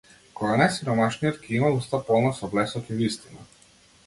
Кога 0.37 0.53
најсиромашниот 0.61 1.37
ќе 1.43 1.53
има 1.59 1.71
уста 1.75 2.01
полна 2.09 2.33
со 2.39 2.51
блесок 2.55 2.91
и 2.97 2.99
вистина. 3.05 3.49